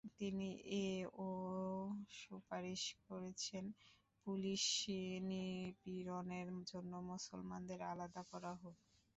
তিনি 0.17 0.47
এ–ও 0.79 1.27
সুপারিশ 2.19 2.83
করেছেন, 3.07 3.63
পুলিশি 4.25 4.99
নিপীড়নের 5.29 6.49
জন্য 6.71 6.91
মুসলমানদের 7.11 7.79
আলাদা 7.91 8.21
করা 8.31 8.51
হোক। 8.61 8.77